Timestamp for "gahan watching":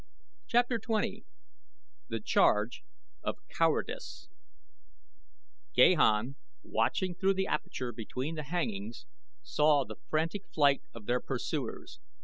5.77-7.13